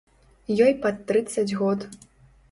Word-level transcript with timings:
Ёй 0.65 0.71
пад 0.85 0.95
трыццаць 1.11 1.57
год. 1.59 1.85